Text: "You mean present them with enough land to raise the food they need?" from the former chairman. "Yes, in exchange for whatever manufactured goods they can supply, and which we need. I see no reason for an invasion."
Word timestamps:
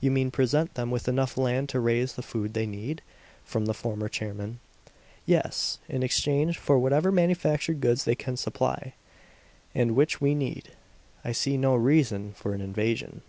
"You 0.00 0.10
mean 0.10 0.30
present 0.30 0.74
them 0.74 0.90
with 0.90 1.08
enough 1.08 1.38
land 1.38 1.70
to 1.70 1.80
raise 1.80 2.12
the 2.12 2.20
food 2.20 2.52
they 2.52 2.66
need?" 2.66 3.00
from 3.42 3.64
the 3.64 3.72
former 3.72 4.06
chairman. 4.06 4.60
"Yes, 5.24 5.78
in 5.88 6.02
exchange 6.02 6.58
for 6.58 6.78
whatever 6.78 7.10
manufactured 7.10 7.80
goods 7.80 8.04
they 8.04 8.14
can 8.14 8.36
supply, 8.36 8.92
and 9.74 9.96
which 9.96 10.20
we 10.20 10.34
need. 10.34 10.72
I 11.24 11.32
see 11.32 11.56
no 11.56 11.74
reason 11.74 12.34
for 12.34 12.52
an 12.52 12.60
invasion." 12.60 13.22